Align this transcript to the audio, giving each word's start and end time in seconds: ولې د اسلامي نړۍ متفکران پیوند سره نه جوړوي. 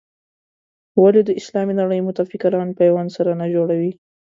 ولې 1.01 1.21
د 1.25 1.29
اسلامي 1.39 1.73
نړۍ 1.81 1.99
متفکران 2.07 2.67
پیوند 2.79 3.09
سره 3.17 3.31
نه 3.41 3.47
جوړوي. 3.53 3.91